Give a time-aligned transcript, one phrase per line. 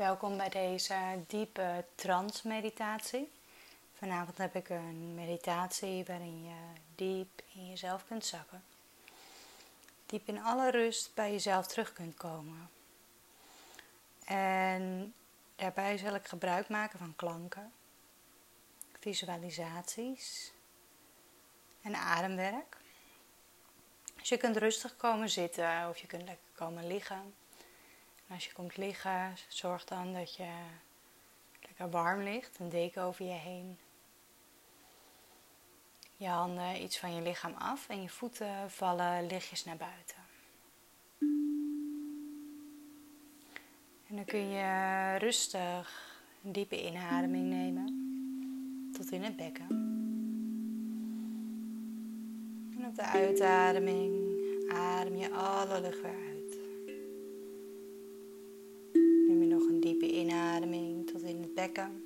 [0.00, 3.32] Welkom bij deze diepe trance-meditatie.
[3.94, 8.64] Vanavond heb ik een meditatie waarin je diep in jezelf kunt zakken.
[10.06, 12.70] Diep in alle rust bij jezelf terug kunt komen.
[14.24, 15.14] En
[15.56, 17.72] daarbij zal ik gebruik maken van klanken,
[19.00, 20.52] visualisaties
[21.82, 22.76] en ademwerk.
[24.16, 27.34] Dus je kunt rustig komen zitten of je kunt lekker komen liggen
[28.30, 30.48] als je komt liggen, zorg dan dat je
[31.62, 33.78] lekker warm ligt, een deken over je heen.
[36.16, 40.16] Je handen iets van je lichaam af en je voeten vallen lichtjes naar buiten.
[44.08, 48.08] En dan kun je rustig een diepe inademing nemen
[48.92, 49.68] tot in het bekken.
[52.76, 54.30] En op de uitademing
[54.72, 56.29] adem je alle lucht weer uit.
[61.60, 62.02] En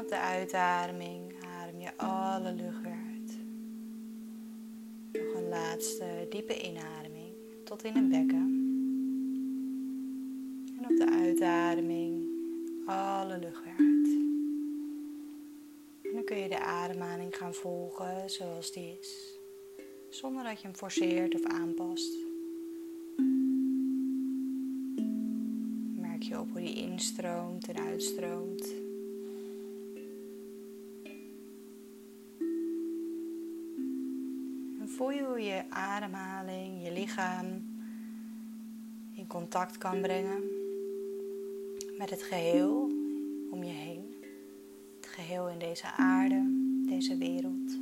[0.00, 3.38] op de uitademing adem je alle lucht weer uit.
[5.12, 7.32] Nog een laatste diepe inademing
[7.64, 8.56] tot in het bekken.
[10.78, 12.28] En op de uitademing
[12.86, 14.08] alle lucht weer uit.
[16.02, 19.38] En dan kun je de ademhaling gaan volgen zoals die is.
[20.08, 22.27] Zonder dat je hem forceert of aanpast.
[26.28, 28.74] Je op hoe die instroomt en uitstroomt.
[34.80, 37.46] En voel je hoe je ademhaling, je lichaam
[39.14, 40.42] in contact kan brengen
[41.98, 42.90] met het geheel
[43.50, 44.14] om je heen.
[44.96, 46.44] Het geheel in deze aarde,
[46.88, 47.78] deze wereld.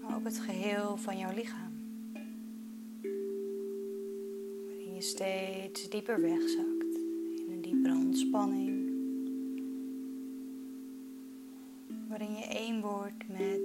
[0.00, 1.67] Maar ook het geheel van jouw lichaam.
[5.02, 6.96] Steeds dieper wegzakt
[7.36, 8.90] in een diepere ontspanning.
[12.08, 13.64] Waarin je één wordt met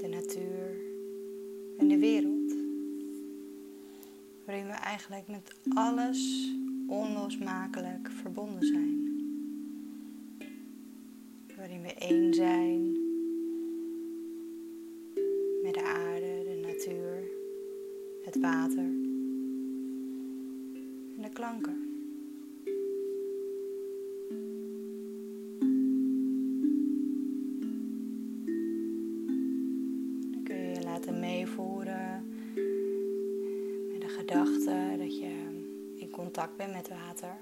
[0.00, 0.76] de natuur
[1.78, 2.54] en de wereld.
[4.44, 6.52] Waarin we eigenlijk met alles
[6.86, 9.02] onlosmakelijk verbonden zijn.
[11.56, 12.92] Waarin we één zijn
[15.62, 17.22] met de aarde, de natuur,
[18.24, 18.93] het water
[21.34, 21.76] klanken.
[30.32, 32.32] Dan kun je je laten meevoeren
[33.92, 35.32] met de gedachte dat je
[35.96, 37.36] in contact bent met water.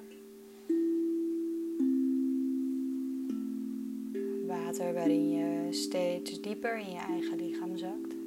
[4.47, 8.22] Water waarin je steeds dieper in je eigen lichaam zakt.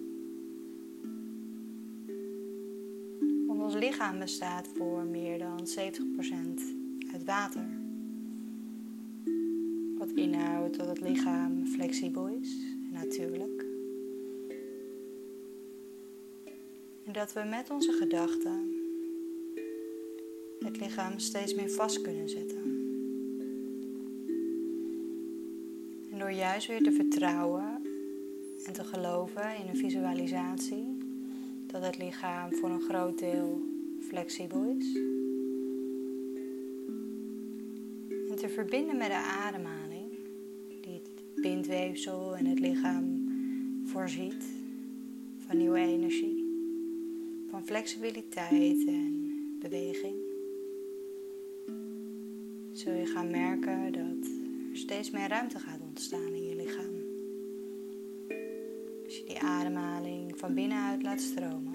[3.76, 6.62] Lichaam bestaat voor meer dan 70%
[7.12, 7.68] uit water.
[9.98, 12.58] Wat inhoudt dat het lichaam flexibel is
[12.92, 13.66] natuurlijk.
[17.06, 18.74] En dat we met onze gedachten
[20.60, 22.64] het lichaam steeds meer vast kunnen zetten.
[26.12, 27.82] En door juist weer te vertrouwen
[28.66, 30.95] en te geloven in een visualisatie
[31.76, 33.64] dat het lichaam voor een groot deel
[34.00, 34.96] flexibel is.
[38.30, 40.12] En te verbinden met de ademhaling,
[40.82, 43.30] die het bindweefsel en het lichaam
[43.86, 44.44] voorziet
[45.38, 46.44] van nieuwe energie,
[47.50, 50.16] van flexibiliteit en beweging.
[52.72, 54.32] Zul je gaan merken dat
[54.72, 56.95] er steeds meer ruimte gaat ontstaan in je lichaam.
[59.26, 61.74] Die ademhaling van binnenuit laat stromen.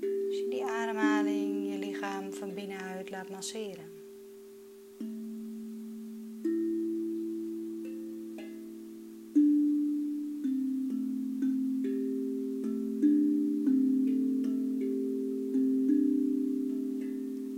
[0.00, 3.92] Als je die ademhaling je lichaam van binnenuit laat masseren.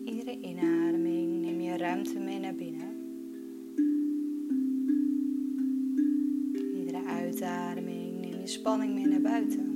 [0.04, 2.85] Iedere inademing neem je ruimte mee naar binnen.
[8.66, 9.74] Spanning mee naar buiten.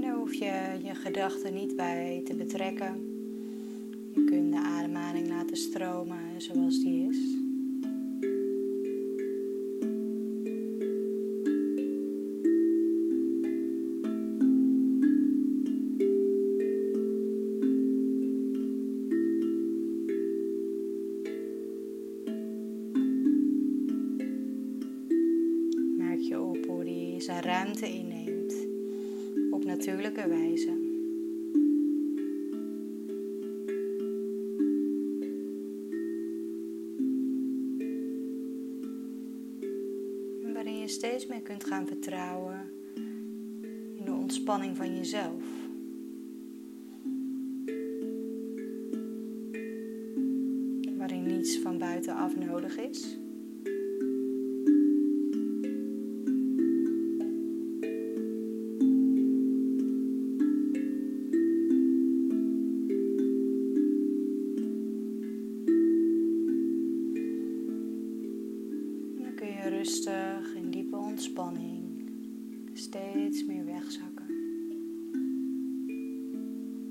[0.00, 2.94] daar hoef je je gedachten niet bij te betrekken.
[4.14, 7.39] Je kunt de ademhaling laten stromen zoals die is.
[27.50, 28.54] Ruimte inneemt
[29.50, 30.88] op natuurlijke wijze.
[40.52, 42.70] waarin je steeds meer kunt gaan vertrouwen
[43.94, 45.42] in de ontspanning van jezelf.
[50.96, 53.19] Waarin niets van buitenaf nodig is.
[73.20, 74.26] Steeds meer wegzakken.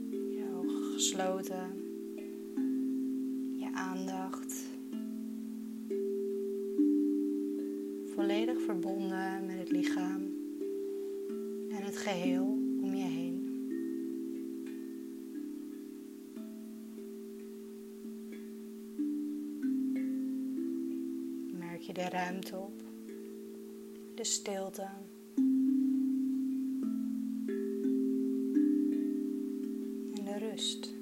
[0.10, 1.72] Je ogen gesloten,
[3.58, 4.68] je aandacht
[8.06, 10.22] volledig verbonden met het lichaam
[11.70, 12.46] en het geheel
[12.82, 13.48] om je heen.
[21.58, 22.82] Merk je de ruimte op
[24.16, 25.09] de stilte.
[30.60, 30.99] En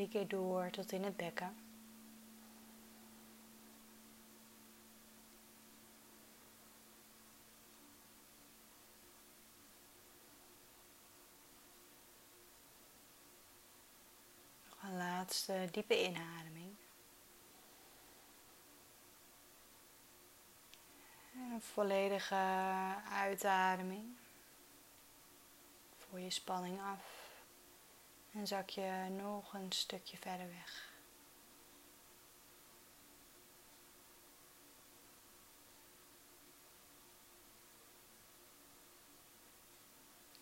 [0.00, 1.56] drie keer door tot in het bekken.
[14.64, 16.76] Nog een laatste diepe inademing.
[21.32, 22.34] En een volledige
[23.10, 24.16] uitademing.
[25.98, 27.19] Voer je spanning af.
[28.32, 30.88] En zak je nog een stukje verder weg.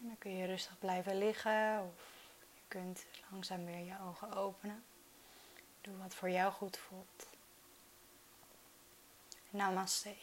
[0.01, 4.85] En dan kun je rustig blijven liggen of je kunt langzaam weer je ogen openen.
[5.81, 7.27] Doe wat voor jou goed voelt.
[9.51, 10.15] Namaste.